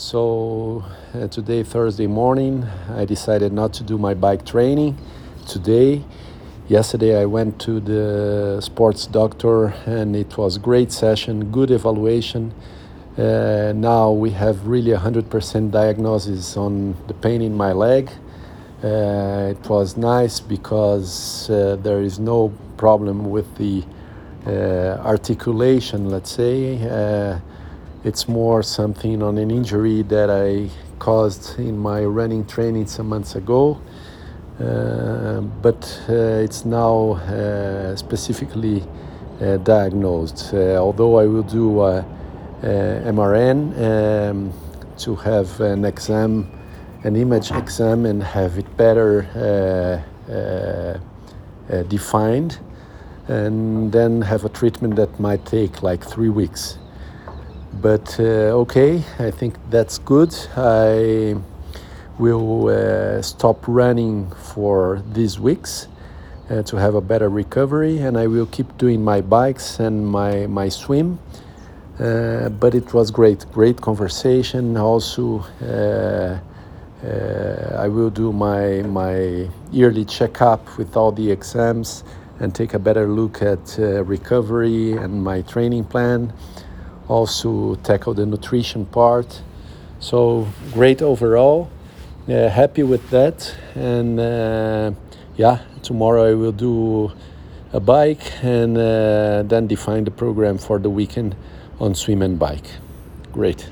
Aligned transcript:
So 0.00 0.82
uh, 1.12 1.28
today, 1.28 1.62
Thursday 1.62 2.06
morning, 2.06 2.66
I 2.88 3.04
decided 3.04 3.52
not 3.52 3.74
to 3.74 3.84
do 3.84 3.98
my 3.98 4.14
bike 4.14 4.46
training 4.46 4.96
today. 5.46 6.02
Yesterday, 6.68 7.20
I 7.20 7.26
went 7.26 7.60
to 7.60 7.80
the 7.80 8.62
sports 8.62 9.06
doctor, 9.06 9.74
and 9.84 10.16
it 10.16 10.38
was 10.38 10.56
great 10.56 10.90
session, 10.90 11.52
good 11.52 11.70
evaluation. 11.70 12.54
Uh, 13.18 13.74
now 13.76 14.10
we 14.10 14.30
have 14.30 14.66
really 14.66 14.92
100% 14.92 15.70
diagnosis 15.70 16.56
on 16.56 16.96
the 17.06 17.12
pain 17.12 17.42
in 17.42 17.54
my 17.54 17.74
leg. 17.74 18.10
Uh, 18.82 19.52
it 19.54 19.68
was 19.68 19.98
nice 19.98 20.40
because 20.40 21.50
uh, 21.50 21.76
there 21.82 22.00
is 22.00 22.18
no 22.18 22.54
problem 22.78 23.28
with 23.28 23.54
the 23.58 23.84
uh, 24.46 24.98
articulation, 25.04 26.08
let's 26.08 26.30
say. 26.30 27.38
Uh, 28.00 28.08
it's 28.08 28.28
more 28.28 28.62
something 28.62 29.22
on 29.22 29.38
an 29.38 29.50
injury 29.50 30.02
that 30.02 30.30
I 30.30 30.70
caused 30.98 31.58
in 31.58 31.78
my 31.78 32.04
running 32.04 32.46
training 32.46 32.86
some 32.86 33.08
months 33.08 33.34
ago. 33.36 33.80
Uh, 34.58 35.40
but 35.62 36.02
uh, 36.08 36.12
it's 36.44 36.64
now 36.64 37.12
uh, 37.14 37.96
specifically 37.96 38.82
uh, 39.40 39.56
diagnosed. 39.58 40.52
Uh, 40.52 40.76
although 40.76 41.18
I 41.18 41.26
will 41.26 41.42
do 41.42 41.80
a, 41.80 42.04
a 42.62 43.02
MRI 43.06 44.30
um, 44.30 44.52
to 44.98 45.14
have 45.16 45.60
an 45.60 45.84
exam, 45.84 46.50
an 47.04 47.16
image 47.16 47.50
exam, 47.52 48.04
and 48.04 48.22
have 48.22 48.58
it 48.58 48.76
better 48.76 49.26
uh, 50.28 51.82
defined, 51.84 52.58
and 53.28 53.92
then 53.92 54.20
have 54.22 54.44
a 54.44 54.48
treatment 54.50 54.96
that 54.96 55.18
might 55.18 55.46
take 55.46 55.82
like 55.82 56.04
three 56.04 56.28
weeks. 56.28 56.76
But 57.72 58.18
uh, 58.18 58.62
okay, 58.62 59.02
I 59.18 59.30
think 59.30 59.54
that's 59.70 59.98
good. 59.98 60.34
I 60.56 61.36
will 62.18 62.68
uh, 62.68 63.22
stop 63.22 63.66
running 63.68 64.30
for 64.32 65.02
these 65.12 65.38
weeks 65.38 65.86
uh, 66.50 66.62
to 66.64 66.76
have 66.76 66.94
a 66.94 67.00
better 67.00 67.28
recovery, 67.28 67.98
and 67.98 68.18
I 68.18 68.26
will 68.26 68.46
keep 68.46 68.76
doing 68.76 69.02
my 69.04 69.20
bikes 69.20 69.78
and 69.78 70.06
my 70.06 70.46
my 70.46 70.68
swim. 70.68 71.20
Uh, 71.98 72.48
but 72.48 72.74
it 72.74 72.92
was 72.92 73.10
great, 73.10 73.46
great 73.52 73.80
conversation. 73.80 74.76
Also, 74.76 75.44
uh, 75.62 76.38
uh, 77.06 77.76
I 77.78 77.86
will 77.86 78.10
do 78.10 78.32
my 78.32 78.82
my 78.82 79.48
yearly 79.70 80.04
checkup 80.04 80.76
with 80.76 80.96
all 80.96 81.12
the 81.12 81.30
exams 81.30 82.02
and 82.40 82.52
take 82.52 82.74
a 82.74 82.78
better 82.78 83.06
look 83.06 83.42
at 83.42 83.78
recovery 83.78 84.92
and 84.92 85.22
my 85.22 85.42
training 85.42 85.84
plan 85.84 86.32
also 87.10 87.74
tackle 87.82 88.14
the 88.14 88.24
nutrition 88.24 88.86
part. 88.86 89.42
So 89.98 90.46
great 90.72 91.02
overall. 91.02 91.68
Uh, 92.28 92.48
happy 92.48 92.84
with 92.84 93.10
that. 93.10 93.54
And 93.74 94.20
uh, 94.20 94.92
yeah, 95.36 95.58
tomorrow 95.82 96.30
I 96.30 96.34
will 96.34 96.52
do 96.52 97.12
a 97.72 97.80
bike 97.80 98.22
and 98.42 98.78
uh, 98.78 99.42
then 99.42 99.66
define 99.66 100.04
the 100.04 100.10
program 100.10 100.58
for 100.58 100.78
the 100.78 100.90
weekend 100.90 101.34
on 101.80 101.94
swim 101.94 102.22
and 102.22 102.38
bike. 102.38 102.66
Great. 103.32 103.68